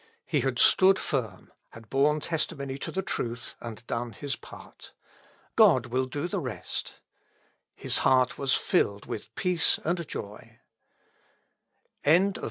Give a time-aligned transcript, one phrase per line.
[0.25, 4.93] He had stood firm, had borne testimony to the truth and done his part.
[5.55, 6.95] God will do the rest.
[7.75, 10.57] His heart was filled with peace and joy.
[12.03, 12.13] CHAP.
[12.29, 12.39] IX.